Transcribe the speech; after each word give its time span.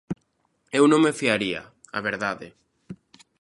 Eu 0.77 0.83
non 0.87 1.03
me 1.05 1.17
fiaría, 1.19 1.61
a 1.97 1.99
verdade. 2.09 2.47